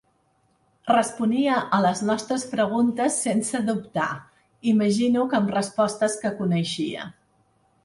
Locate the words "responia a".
0.91-1.81